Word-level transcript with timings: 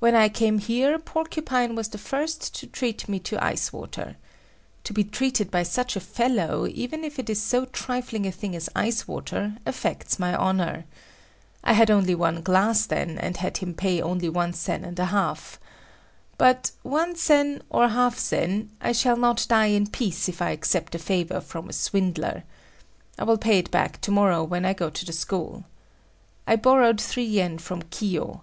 When 0.00 0.16
I 0.16 0.28
came 0.28 0.58
here, 0.58 0.98
Porcupine 0.98 1.76
was 1.76 1.86
the 1.86 1.96
first 1.96 2.56
to 2.56 2.66
treat 2.66 3.08
me 3.08 3.20
to 3.20 3.38
ice 3.40 3.72
water. 3.72 4.16
To 4.82 4.92
be 4.92 5.04
treated 5.04 5.48
by 5.48 5.62
such 5.62 5.94
a 5.94 6.00
fellow, 6.00 6.66
even 6.66 7.04
if 7.04 7.20
it 7.20 7.30
is 7.30 7.40
so 7.40 7.64
trifling 7.66 8.26
a 8.26 8.32
thing 8.32 8.56
as 8.56 8.68
ice 8.74 9.06
water, 9.06 9.56
affects 9.64 10.18
my 10.18 10.34
honor. 10.34 10.86
I 11.62 11.74
had 11.74 11.88
only 11.88 12.16
one 12.16 12.42
glass 12.42 12.84
then 12.84 13.16
and 13.16 13.36
had 13.36 13.58
him 13.58 13.74
pay 13.74 14.02
only 14.02 14.28
one 14.28 14.54
sen 14.54 14.84
and 14.84 14.98
a 14.98 15.04
half. 15.04 15.60
But 16.36 16.72
one 16.82 17.14
sen 17.14 17.62
or 17.70 17.90
half 17.90 18.18
sen, 18.18 18.70
I 18.80 18.90
shall 18.90 19.16
not 19.16 19.46
die 19.48 19.66
in 19.66 19.86
peace 19.86 20.28
if 20.28 20.42
I 20.42 20.50
accept 20.50 20.96
a 20.96 20.98
favor 20.98 21.40
from 21.40 21.68
a 21.68 21.72
swindler. 21.72 22.42
I 23.16 23.22
will 23.22 23.38
pay 23.38 23.60
it 23.60 23.70
back 23.70 24.00
tomorrow 24.00 24.42
when 24.42 24.64
I 24.64 24.72
go 24.72 24.90
to 24.90 25.04
the 25.04 25.12
school. 25.12 25.62
I 26.44 26.56
borrowed 26.56 27.00
three 27.00 27.22
yen 27.24 27.58
from 27.58 27.82
Kiyo. 27.82 28.42